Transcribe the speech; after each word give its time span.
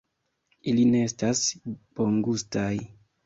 Ili 0.71 0.85
ne 0.93 1.01
estas 1.09 1.43
bongustaj 1.99 2.73